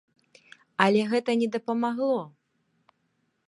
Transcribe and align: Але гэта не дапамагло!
Але 0.85 1.01
гэта 1.11 1.31
не 1.41 1.47
дапамагло! 1.59 2.19